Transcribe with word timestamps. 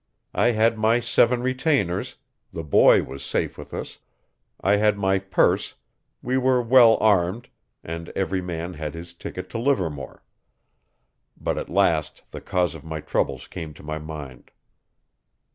I 0.33 0.47
had 0.47 0.79
my 0.79 0.99
seven 0.99 1.43
retainers, 1.43 2.15
the 2.51 2.63
boy 2.63 3.03
was 3.03 3.23
safe 3.23 3.55
with 3.55 3.71
us, 3.71 3.99
I 4.59 4.77
had 4.77 4.97
my 4.97 5.19
purse, 5.19 5.75
we 6.23 6.39
were 6.39 6.59
well 6.59 6.97
armed, 6.99 7.49
and 7.83 8.09
every 8.15 8.41
man 8.41 8.73
had 8.73 8.95
his 8.95 9.13
ticket 9.13 9.47
to 9.51 9.59
Livermore. 9.59 10.23
But 11.39 11.59
at 11.59 11.69
last 11.69 12.23
the 12.31 12.41
cause 12.41 12.73
of 12.73 12.83
my 12.83 12.99
troubles 12.99 13.45
came 13.45 13.75
to 13.75 13.83
my 13.83 13.99
mind. 13.99 14.49